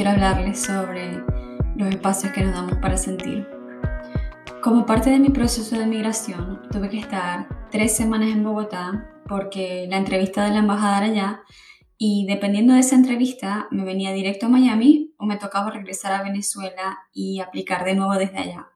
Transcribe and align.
quiero 0.00 0.12
hablarles 0.12 0.62
sobre 0.62 1.22
los 1.76 1.90
espacios 1.90 2.32
que 2.32 2.40
nos 2.40 2.54
damos 2.54 2.78
para 2.78 2.96
sentir. 2.96 3.46
Como 4.62 4.86
parte 4.86 5.10
de 5.10 5.18
mi 5.18 5.28
proceso 5.28 5.78
de 5.78 5.84
migración, 5.84 6.62
tuve 6.72 6.88
que 6.88 7.00
estar 7.00 7.68
tres 7.70 7.98
semanas 7.98 8.30
en 8.30 8.42
Bogotá 8.42 9.10
porque 9.28 9.86
la 9.90 9.98
entrevista 9.98 10.42
de 10.46 10.52
la 10.52 10.60
embajada 10.60 11.04
era 11.04 11.06
allá 11.06 11.42
y 11.98 12.24
dependiendo 12.26 12.72
de 12.72 12.80
esa 12.80 12.94
entrevista 12.94 13.68
me 13.70 13.84
venía 13.84 14.14
directo 14.14 14.46
a 14.46 14.48
Miami 14.48 15.12
o 15.18 15.26
me 15.26 15.36
tocaba 15.36 15.70
regresar 15.70 16.14
a 16.14 16.22
Venezuela 16.22 17.00
y 17.12 17.40
aplicar 17.40 17.84
de 17.84 17.94
nuevo 17.94 18.14
desde 18.14 18.38
allá. 18.38 18.70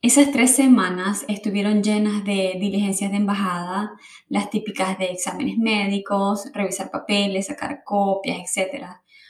Esas 0.00 0.30
tres 0.30 0.54
semanas 0.54 1.24
estuvieron 1.26 1.82
llenas 1.82 2.24
de 2.24 2.56
diligencias 2.60 3.10
de 3.10 3.16
embajada, 3.16 3.94
las 4.28 4.48
típicas 4.48 4.96
de 4.96 5.06
exámenes 5.06 5.58
médicos, 5.58 6.52
revisar 6.54 6.88
papeles, 6.92 7.48
sacar 7.48 7.82
copias, 7.82 8.56
etc. 8.56 8.84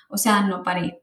O 0.09 0.17
sea, 0.17 0.43
no 0.43 0.63
paré. 0.63 1.03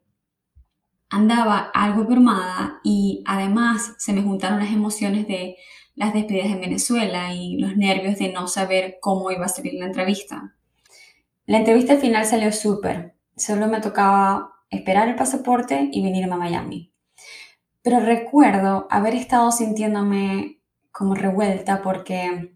Andaba 1.10 1.72
algo 1.74 2.04
brumada 2.04 2.80
y 2.84 3.24
además 3.26 3.94
se 3.98 4.14
me 4.14 4.24
juntaron 4.24 4.60
las 4.60 4.72
emociones 4.72 5.28
de 5.28 5.56
las 5.96 6.14
despedidas 6.14 6.48
en 6.48 6.60
Venezuela 6.60 7.34
y 7.34 7.58
los 7.58 7.78
nervios 7.78 8.20
de 8.20 8.34
no 8.34 8.48
saber 8.48 8.98
cómo 9.00 9.32
iba 9.32 9.46
a 9.46 9.50
salir 9.50 9.76
la 9.76 9.86
entrevista. 9.86 10.56
La 11.46 11.60
entrevista 11.60 11.98
final 11.98 12.26
salió 12.26 12.52
súper. 12.52 13.16
Solo 13.38 13.68
me 13.68 13.80
tocaba 13.80 14.52
esperar 14.70 15.08
el 15.08 15.16
pasaporte 15.16 15.90
y 15.92 16.04
venirme 16.04 16.34
a 16.34 16.38
Miami. 16.38 16.92
Pero 17.82 18.00
recuerdo 18.00 18.88
haber 18.90 19.14
estado 19.14 19.52
sintiéndome 19.52 20.60
como 20.92 21.14
revuelta 21.14 21.82
porque 21.82 22.56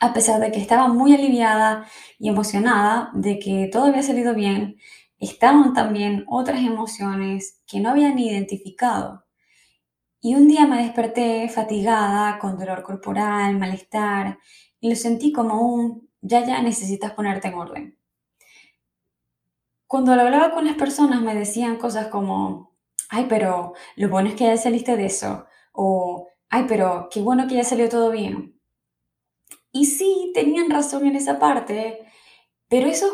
a 0.00 0.12
pesar 0.12 0.40
de 0.40 0.50
que 0.50 0.60
estaba 0.60 0.88
muy 0.88 1.14
aliviada 1.14 1.86
y 2.18 2.28
emocionada 2.28 3.10
de 3.14 3.38
que 3.38 3.68
todo 3.70 3.84
había 3.86 4.02
salido 4.02 4.34
bien, 4.34 4.76
estaban 5.18 5.72
también 5.72 6.24
otras 6.28 6.60
emociones 6.60 7.62
que 7.66 7.80
no 7.80 7.90
habían 7.90 8.18
identificado. 8.18 9.24
Y 10.20 10.34
un 10.34 10.48
día 10.48 10.66
me 10.66 10.82
desperté 10.82 11.48
fatigada, 11.48 12.38
con 12.38 12.58
dolor 12.58 12.82
corporal, 12.82 13.58
malestar, 13.58 14.38
y 14.80 14.90
lo 14.90 14.96
sentí 14.96 15.32
como 15.32 15.60
un 15.60 16.06
ya 16.20 16.44
ya 16.44 16.60
necesitas 16.62 17.12
ponerte 17.12 17.48
en 17.48 17.54
orden. 17.54 17.98
Cuando 19.86 20.16
lo 20.16 20.22
hablaba 20.22 20.52
con 20.52 20.64
las 20.64 20.76
personas 20.76 21.22
me 21.22 21.34
decían 21.34 21.76
cosas 21.76 22.08
como, 22.08 22.76
ay, 23.08 23.26
pero 23.28 23.74
lo 23.94 24.08
bueno 24.08 24.30
es 24.30 24.34
que 24.34 24.44
ya 24.44 24.56
saliste 24.56 24.96
de 24.96 25.06
eso, 25.06 25.46
o, 25.72 26.28
ay, 26.48 26.64
pero 26.68 27.08
qué 27.10 27.20
bueno 27.20 27.46
que 27.46 27.54
ya 27.54 27.64
salió 27.64 27.88
todo 27.88 28.10
bien. 28.10 28.60
Y 29.70 29.86
sí, 29.86 30.32
tenían 30.34 30.70
razón 30.70 31.06
en 31.06 31.16
esa 31.16 31.38
parte, 31.38 32.06
pero 32.68 32.88
esos 32.88 33.12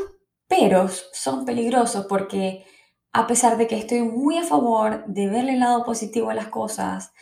peros 0.53 1.09
son 1.15 1.47
peligrosos 1.47 2.05
porque 2.07 2.67
a 3.13 3.27
pesar 3.27 3.57
de 3.57 3.67
que 3.67 3.79
estoy 3.79 4.03
muy 4.03 4.37
a 4.37 4.43
favor 4.43 5.05
de 5.07 5.29
verle 5.29 5.55
el 5.55 5.61
lado 5.61 5.83
positivo 5.83 6.29
a 6.29 6.35
las 6.35 6.49
cosas, 6.49 7.13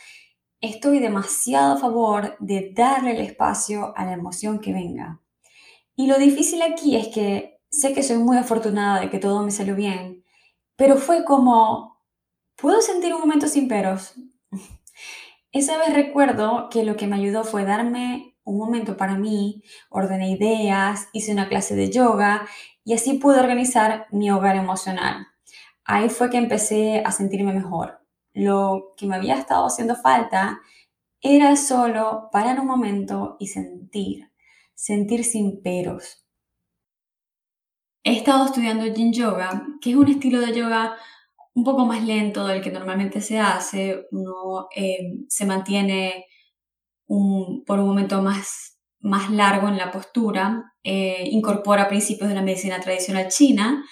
estoy 0.59 0.99
demasiado 0.99 1.73
a 1.75 1.77
favor 1.77 2.35
de 2.39 2.73
darle 2.75 3.11
el 3.11 3.21
espacio 3.21 3.93
a 3.95 4.03
la 4.03 4.13
emoción 4.13 4.59
que 4.59 4.73
venga. 4.73 5.21
Y 5.95 6.07
lo 6.07 6.17
difícil 6.17 6.61
aquí 6.61 6.97
es 6.97 7.07
que 7.07 7.61
sé 7.69 7.93
que 7.93 8.03
soy 8.03 8.17
muy 8.17 8.37
afortunada 8.37 8.99
de 8.99 9.09
que 9.09 9.19
todo 9.19 9.43
me 9.43 9.51
salió 9.51 9.75
bien, 9.75 10.25
pero 10.75 10.97
fue 10.97 11.23
como 11.23 11.91
¿Puedo 12.61 12.79
sentir 12.81 13.11
un 13.11 13.21
momento 13.21 13.47
sin 13.47 13.67
peros? 13.67 14.13
Esa 15.51 15.79
vez 15.79 15.95
recuerdo 15.95 16.69
que 16.69 16.83
lo 16.83 16.95
que 16.95 17.07
me 17.07 17.15
ayudó 17.15 17.43
fue 17.43 17.65
darme 17.65 18.35
un 18.43 18.57
momento 18.57 18.97
para 18.97 19.15
mí, 19.15 19.63
ordené 19.89 20.31
ideas, 20.31 21.07
hice 21.13 21.31
una 21.31 21.47
clase 21.47 21.75
de 21.75 21.91
yoga 21.91 22.47
y 22.83 22.93
así 22.93 23.13
pude 23.13 23.39
organizar 23.39 24.07
mi 24.11 24.31
hogar 24.31 24.55
emocional. 24.55 25.27
Ahí 25.83 26.09
fue 26.09 26.29
que 26.29 26.37
empecé 26.37 27.03
a 27.05 27.11
sentirme 27.11 27.53
mejor. 27.53 28.01
Lo 28.33 28.93
que 28.97 29.05
me 29.07 29.15
había 29.15 29.35
estado 29.35 29.65
haciendo 29.65 29.95
falta 29.95 30.61
era 31.21 31.55
solo 31.55 32.29
parar 32.31 32.59
un 32.59 32.67
momento 32.67 33.35
y 33.39 33.47
sentir, 33.47 34.31
sentir 34.73 35.23
sin 35.23 35.61
peros. 35.61 36.25
He 38.03 38.17
estado 38.17 38.45
estudiando 38.45 38.87
Yin 38.87 39.13
Yoga, 39.13 39.63
que 39.79 39.91
es 39.91 39.95
un 39.95 40.07
estilo 40.07 40.39
de 40.39 40.55
yoga 40.55 40.95
un 41.53 41.63
poco 41.63 41.85
más 41.85 42.03
lento 42.03 42.47
del 42.47 42.61
que 42.61 42.71
normalmente 42.71 43.21
se 43.21 43.39
hace, 43.39 44.07
uno 44.11 44.67
eh, 44.75 45.25
se 45.27 45.45
mantiene 45.45 46.25
por 47.65 47.79
un 47.79 47.87
momento 47.87 48.21
más, 48.21 48.79
más 48.99 49.29
largo 49.29 49.67
en 49.67 49.77
la 49.77 49.91
postura, 49.91 50.73
eh, 50.83 51.27
incorpora 51.31 51.87
principios 51.87 52.29
de 52.29 52.35
la 52.35 52.41
medicina 52.41 52.79
tradicional 52.79 53.27
china 53.27 53.83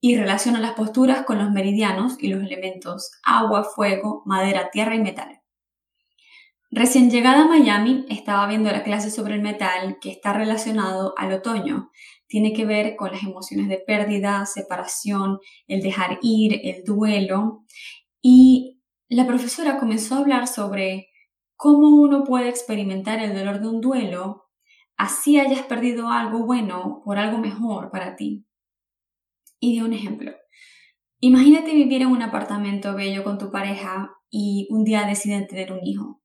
y 0.00 0.16
relaciona 0.16 0.60
las 0.60 0.72
posturas 0.72 1.24
con 1.24 1.38
los 1.38 1.50
meridianos 1.50 2.16
y 2.20 2.28
los 2.28 2.42
elementos 2.42 3.12
agua, 3.24 3.64
fuego, 3.64 4.22
madera, 4.26 4.70
tierra 4.70 4.94
y 4.94 5.00
metal. 5.00 5.40
Recién 6.70 7.10
llegada 7.10 7.44
a 7.44 7.48
Miami 7.48 8.04
estaba 8.08 8.46
viendo 8.46 8.70
la 8.70 8.82
clase 8.82 9.10
sobre 9.10 9.34
el 9.34 9.42
metal 9.42 9.98
que 10.00 10.10
está 10.10 10.32
relacionado 10.32 11.14
al 11.16 11.32
otoño 11.32 11.90
tiene 12.28 12.52
que 12.52 12.66
ver 12.66 12.96
con 12.96 13.12
las 13.12 13.22
emociones 13.22 13.68
de 13.68 13.78
pérdida, 13.78 14.46
separación, 14.46 15.38
el 15.68 15.80
dejar 15.80 16.18
ir, 16.22 16.60
el 16.64 16.82
duelo. 16.84 17.64
Y 18.20 18.80
la 19.08 19.26
profesora 19.26 19.78
comenzó 19.78 20.16
a 20.16 20.18
hablar 20.18 20.48
sobre 20.48 21.08
cómo 21.56 21.88
uno 21.88 22.24
puede 22.24 22.48
experimentar 22.48 23.20
el 23.20 23.34
dolor 23.34 23.60
de 23.60 23.68
un 23.68 23.80
duelo 23.80 24.44
así 24.96 25.38
hayas 25.38 25.62
perdido 25.62 26.10
algo 26.10 26.46
bueno 26.46 27.02
por 27.04 27.18
algo 27.18 27.38
mejor 27.38 27.90
para 27.90 28.16
ti. 28.16 28.46
Y 29.60 29.72
dio 29.72 29.84
un 29.84 29.92
ejemplo. 29.92 30.32
Imagínate 31.20 31.72
vivir 31.72 32.02
en 32.02 32.08
un 32.08 32.22
apartamento 32.22 32.94
bello 32.94 33.24
con 33.24 33.38
tu 33.38 33.50
pareja 33.50 34.10
y 34.30 34.68
un 34.70 34.84
día 34.84 35.06
deciden 35.06 35.46
tener 35.46 35.72
un 35.72 35.84
hijo. 35.84 36.22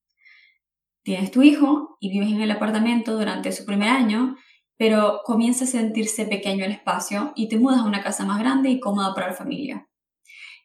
Tienes 1.03 1.31
tu 1.31 1.42
hijo 1.42 1.98
y 2.00 2.09
vives 2.09 2.31
en 2.31 2.42
el 2.42 2.52
apartamento 2.52 3.18
durante 3.18 3.52
su 3.52 3.66
primer 3.66 3.90
año 3.90 4.36
pero 4.81 5.22
comienza 5.24 5.66
a 5.66 5.68
sentirse 5.68 6.25
pequeño 6.25 6.66
el 6.66 6.72
espacio 6.72 7.34
y 7.36 7.48
te 7.50 7.59
mudas 7.59 7.81
a 7.81 7.86
una 7.86 8.02
casa 8.02 8.25
más 8.25 8.40
grande 8.40 8.72
y 8.72 8.80
cómoda 8.80 9.13
para 9.13 9.28
la 9.28 9.34
familia. 9.36 9.88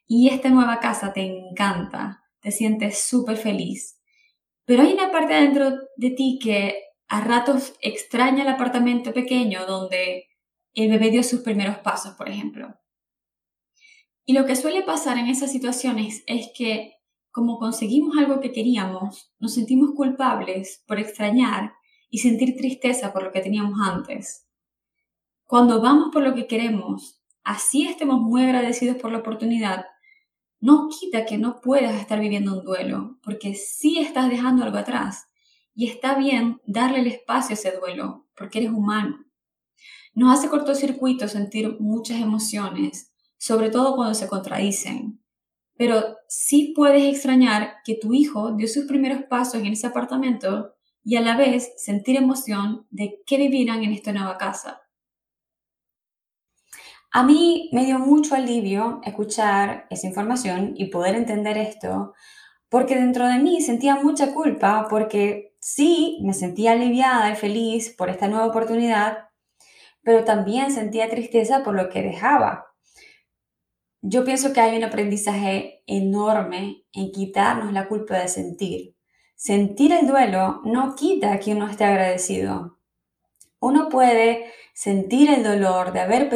Y 0.07 0.31
esta 0.31 0.49
nueva 0.49 0.81
casa 0.81 1.13
te 1.13 1.21
encanta, 1.21 2.25
te 2.41 2.51
sientes 2.51 3.07
súper 3.07 3.37
feliz. 3.37 3.96
Pero 4.67 4.83
hay 4.83 4.93
una 4.93 5.11
parte 5.11 5.35
dentro 5.35 5.71
de 5.97 6.11
ti 6.11 6.39
que 6.43 6.83
a 7.09 7.21
ratos 7.21 7.75
extraña 7.81 8.43
el 8.43 8.49
apartamento 8.49 9.15
pequeño 9.15 9.65
donde 9.65 10.27
el 10.75 10.91
bebé 10.91 11.11
dio 11.11 11.23
sus 11.23 11.41
primeros 11.41 11.79
pasos, 11.79 12.15
por 12.15 12.29
ejemplo. 12.29 12.75
Y 14.25 14.35
lo 14.35 14.45
que 14.45 14.57
suele 14.57 14.83
pasar 14.83 15.19
en 15.19 15.29
esas 15.29 15.53
situaciones 15.53 16.25
es 16.27 16.51
que 16.55 16.97
como 17.37 17.59
conseguimos 17.59 18.17
algo 18.17 18.41
que 18.41 18.51
queríamos, 18.51 19.31
nos 19.39 19.53
sentimos 19.53 19.91
culpables 19.95 20.83
por 20.87 20.99
extrañar 20.99 21.75
y 22.09 22.21
sentir 22.21 22.57
tristeza 22.57 23.13
por 23.13 23.23
lo 23.23 23.31
que 23.31 23.43
teníamos 23.43 23.79
antes. 23.87 24.49
Cuando 25.45 25.83
vamos 25.83 26.09
por 26.11 26.23
lo 26.23 26.35
que 26.35 26.47
queremos, 26.47 27.23
así 27.45 27.87
estemos 27.87 28.23
muy 28.23 28.43
agradecidos 28.43 28.97
por 28.97 29.13
la 29.13 29.19
oportunidad, 29.19 29.85
no 30.67 30.89
quita 30.89 31.25
que 31.27 31.39
no 31.39 31.61
puedas 31.61 31.95
estar 31.95 32.19
viviendo 32.19 32.53
un 32.53 32.65
duelo, 32.65 33.21
porque 33.23 33.55
sí 33.55 34.01
estás 34.01 34.29
dejando 34.29 34.65
algo 34.65 34.79
atrás. 34.79 35.29
Y 35.77 35.87
está 35.87 36.17
bien 36.17 36.61
darle 36.67 36.99
el 36.99 37.07
espacio 37.07 37.53
a 37.53 37.55
ese 37.55 37.71
duelo, 37.79 38.27
porque 38.37 38.59
eres 38.59 38.73
humano. 38.73 39.25
Nos 40.13 40.37
hace 40.37 40.49
cortocircuito 40.49 41.29
sentir 41.29 41.77
muchas 41.79 42.21
emociones, 42.21 43.13
sobre 43.39 43.71
todo 43.71 43.95
cuando 43.95 44.15
se 44.15 44.27
contradicen. 44.27 45.23
Pero 45.77 46.17
sí 46.27 46.73
puedes 46.75 47.15
extrañar 47.15 47.77
que 47.85 47.95
tu 47.95 48.13
hijo 48.13 48.57
dio 48.57 48.67
sus 48.67 48.87
primeros 48.87 49.23
pasos 49.31 49.61
en 49.61 49.69
ese 49.69 49.87
apartamento 49.87 50.75
y 51.05 51.15
a 51.15 51.21
la 51.21 51.37
vez 51.37 51.75
sentir 51.77 52.17
emoción 52.17 52.89
de 52.91 53.23
que 53.25 53.39
vivirán 53.39 53.85
en 53.85 53.93
esta 53.93 54.13
nueva 54.13 54.37
casa. 54.37 54.81
A 57.17 57.23
mí 57.23 57.71
me 57.73 57.87
dio 57.87 57.99
mucho 57.99 58.35
alivio 58.35 59.01
escuchar 59.03 59.87
esa 59.89 60.07
información 60.07 60.75
y 60.77 60.91
poder 60.91 61.15
entender 61.15 61.57
esto, 61.57 62.13
porque 62.69 62.95
dentro 62.95 63.27
de 63.27 63.39
mí 63.39 63.63
sentía 63.63 63.95
mucha 63.95 64.35
culpa, 64.35 64.87
porque 64.91 65.57
sí, 65.59 66.19
me 66.23 66.35
sentía 66.35 66.73
aliviada 66.73 67.31
y 67.31 67.37
feliz 67.37 67.89
por 67.97 68.11
esta 68.11 68.29
nueva 68.29 68.45
oportunidad, 68.45 69.31
pero 70.03 70.25
también 70.25 70.71
sentía 70.71 71.09
tristeza 71.09 71.65
por 71.65 71.75
lo 71.75 71.89
que 71.89 72.03
dejaba. 72.03 72.67
Yo 74.03 74.23
pienso 74.23 74.53
que 74.53 74.61
hay 74.61 74.77
un 74.77 74.85
aprendizaje 74.85 75.85
enorme 75.87 76.85
en 76.93 77.13
quitarnos 77.13 77.73
la 77.73 77.89
culpa 77.89 78.19
de 78.19 78.29
sentir. 78.29 78.95
Sentir 79.35 79.91
el 79.93 80.07
duelo 80.07 80.61
no 80.65 80.95
quita 80.95 81.41
que 81.41 81.55
uno 81.55 81.67
esté 81.67 81.85
agradecido. 81.85 82.76
Uno 83.61 83.89
puede 83.89 84.53
sentir 84.75 85.31
el 85.31 85.43
dolor 85.43 85.93
de 85.93 86.01
haber 86.01 86.29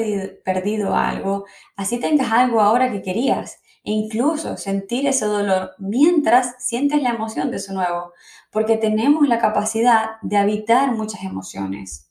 perdido 0.43 0.95
algo, 0.95 1.45
así 1.77 2.01
tengas 2.01 2.33
algo 2.33 2.61
ahora 2.61 2.91
que 2.91 3.03
querías, 3.03 3.61
e 3.85 3.93
incluso 3.93 4.57
sentir 4.57 5.07
ese 5.07 5.27
dolor 5.27 5.73
mientras 5.79 6.55
sientes 6.59 7.03
la 7.03 7.11
emoción 7.11 7.51
de 7.51 7.59
eso 7.59 7.73
nuevo, 7.73 8.13
porque 8.51 8.77
tenemos 8.77 9.27
la 9.29 9.39
capacidad 9.39 10.21
de 10.23 10.37
habitar 10.37 10.93
muchas 10.93 11.23
emociones. 11.23 12.11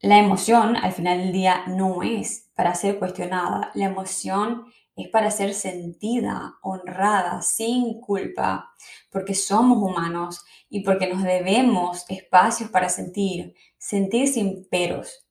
La 0.00 0.18
emoción 0.18 0.76
al 0.76 0.92
final 0.92 1.18
del 1.18 1.32
día 1.32 1.64
no 1.66 2.02
es 2.02 2.48
para 2.54 2.74
ser 2.74 2.98
cuestionada, 2.98 3.72
la 3.74 3.86
emoción 3.86 4.66
es 4.98 5.08
para 5.08 5.30
ser 5.30 5.54
sentida, 5.54 6.58
honrada, 6.60 7.40
sin 7.42 8.00
culpa, 8.00 8.74
porque 9.10 9.34
somos 9.34 9.78
humanos 9.78 10.44
y 10.68 10.80
porque 10.80 11.06
nos 11.06 11.22
debemos 11.22 12.04
espacios 12.08 12.70
para 12.70 12.88
sentir, 12.88 13.54
sentir 13.78 14.28
sin 14.28 14.68
peros. 14.68 15.24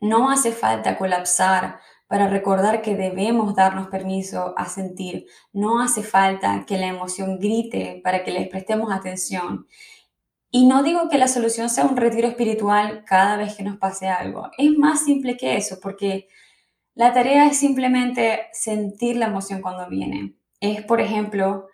No 0.00 0.30
hace 0.30 0.52
falta 0.52 0.98
colapsar 0.98 1.80
para 2.06 2.28
recordar 2.28 2.82
que 2.82 2.96
debemos 2.96 3.54
darnos 3.54 3.88
permiso 3.88 4.52
a 4.56 4.66
sentir. 4.66 5.26
No 5.52 5.80
hace 5.80 6.02
falta 6.02 6.64
que 6.66 6.76
la 6.76 6.88
emoción 6.88 7.38
grite 7.38 8.00
para 8.04 8.22
que 8.24 8.32
les 8.32 8.48
prestemos 8.48 8.92
atención. 8.92 9.66
Y 10.50 10.66
no 10.66 10.82
digo 10.82 11.08
que 11.08 11.18
la 11.18 11.28
solución 11.28 11.70
sea 11.70 11.84
un 11.84 11.96
retiro 11.96 12.26
espiritual 12.26 13.04
cada 13.06 13.36
vez 13.36 13.54
que 13.54 13.62
nos 13.62 13.78
pase 13.78 14.08
algo. 14.08 14.50
Es 14.58 14.76
más 14.76 15.04
simple 15.04 15.36
que 15.36 15.56
eso, 15.56 15.78
porque 15.80 16.28
la 16.94 17.12
tarea 17.12 17.46
es 17.46 17.56
simplemente 17.56 18.48
sentir 18.52 19.16
la 19.16 19.26
emoción 19.26 19.62
cuando 19.62 19.88
viene. 19.88 20.36
Es, 20.60 20.82
por 20.82 21.00
ejemplo, 21.00 21.68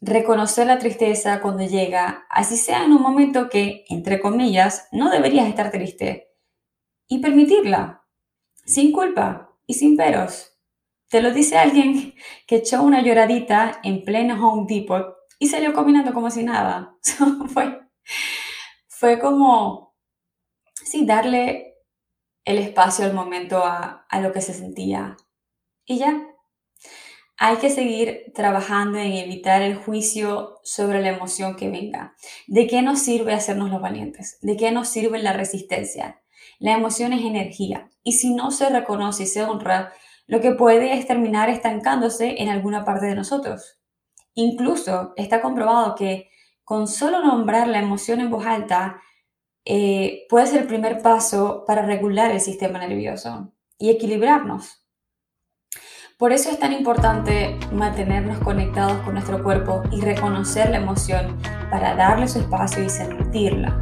reconocer 0.00 0.66
la 0.66 0.78
tristeza 0.78 1.40
cuando 1.40 1.64
llega, 1.64 2.26
así 2.28 2.56
sea 2.56 2.84
en 2.84 2.92
un 2.92 3.02
momento 3.02 3.48
que, 3.48 3.84
entre 3.88 4.20
comillas, 4.20 4.88
no 4.92 5.10
deberías 5.10 5.48
estar 5.48 5.70
triste. 5.70 6.28
Y 7.08 7.18
permitirla, 7.18 8.04
sin 8.64 8.92
culpa 8.92 9.56
y 9.66 9.74
sin 9.74 9.96
peros. 9.96 10.52
Te 11.08 11.22
lo 11.22 11.32
dice 11.32 11.56
alguien 11.56 12.14
que 12.46 12.56
echó 12.56 12.82
una 12.82 13.00
lloradita 13.00 13.80
en 13.84 14.04
pleno 14.04 14.34
Home 14.44 14.66
Depot 14.68 15.14
y 15.38 15.46
salió 15.46 15.72
caminando 15.72 16.12
como 16.12 16.30
si 16.30 16.42
nada. 16.42 16.96
fue, 17.52 17.80
fue 18.88 19.18
como, 19.20 19.94
sí, 20.74 21.06
darle 21.06 21.75
el 22.46 22.56
espacio 22.56 23.04
al 23.04 23.12
momento 23.12 23.58
a, 23.62 24.06
a 24.08 24.20
lo 24.20 24.32
que 24.32 24.40
se 24.40 24.54
sentía. 24.54 25.18
Y 25.84 25.98
ya, 25.98 26.26
hay 27.36 27.56
que 27.56 27.68
seguir 27.68 28.32
trabajando 28.34 28.98
en 28.98 29.12
evitar 29.12 29.60
el 29.60 29.76
juicio 29.76 30.60
sobre 30.62 31.02
la 31.02 31.10
emoción 31.10 31.56
que 31.56 31.68
venga. 31.68 32.16
¿De 32.46 32.66
qué 32.66 32.80
nos 32.80 33.00
sirve 33.00 33.34
hacernos 33.34 33.70
los 33.70 33.82
valientes? 33.82 34.38
¿De 34.40 34.56
qué 34.56 34.72
nos 34.72 34.88
sirve 34.88 35.18
la 35.18 35.34
resistencia? 35.34 36.22
La 36.58 36.72
emoción 36.72 37.12
es 37.12 37.22
energía 37.22 37.90
y 38.02 38.12
si 38.12 38.32
no 38.32 38.50
se 38.50 38.70
reconoce 38.70 39.24
y 39.24 39.26
se 39.26 39.42
honra, 39.42 39.92
lo 40.26 40.40
que 40.40 40.52
puede 40.52 40.94
es 40.94 41.06
terminar 41.06 41.50
estancándose 41.50 42.36
en 42.42 42.48
alguna 42.48 42.84
parte 42.84 43.06
de 43.06 43.14
nosotros. 43.14 43.78
Incluso 44.34 45.12
está 45.16 45.42
comprobado 45.42 45.94
que 45.94 46.30
con 46.64 46.88
solo 46.88 47.22
nombrar 47.22 47.68
la 47.68 47.80
emoción 47.80 48.20
en 48.20 48.30
voz 48.30 48.46
alta 48.46 49.02
eh, 49.68 50.26
puede 50.28 50.46
ser 50.46 50.62
el 50.62 50.68
primer 50.68 51.02
paso 51.02 51.64
para 51.66 51.82
regular 51.82 52.30
el 52.30 52.40
sistema 52.40 52.78
nervioso 52.78 53.52
y 53.78 53.90
equilibrarnos. 53.90 54.86
Por 56.16 56.32
eso 56.32 56.50
es 56.50 56.58
tan 56.58 56.72
importante 56.72 57.58
mantenernos 57.72 58.38
conectados 58.38 58.96
con 59.02 59.14
nuestro 59.14 59.42
cuerpo 59.42 59.82
y 59.90 60.00
reconocer 60.00 60.70
la 60.70 60.78
emoción 60.78 61.36
para 61.68 61.96
darle 61.96 62.28
su 62.28 62.38
espacio 62.38 62.84
y 62.84 62.88
sentirla. 62.88 63.76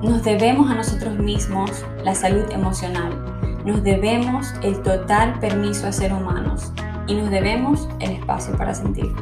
Nos 0.00 0.22
debemos 0.22 0.70
a 0.70 0.74
nosotros 0.74 1.18
mismos 1.18 1.84
la 2.04 2.14
salud 2.14 2.50
emocional, 2.52 3.62
nos 3.66 3.82
debemos 3.82 4.54
el 4.62 4.80
total 4.82 5.38
permiso 5.40 5.88
a 5.88 5.92
ser 5.92 6.12
humanos 6.12 6.72
y 7.08 7.14
nos 7.16 7.30
debemos 7.30 7.88
el 7.98 8.12
espacio 8.12 8.56
para 8.56 8.74
sentir. 8.74 9.12